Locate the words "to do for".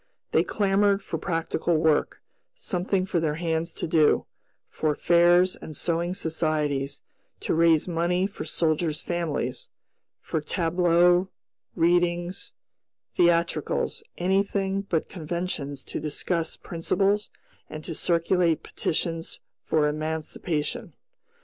3.75-4.95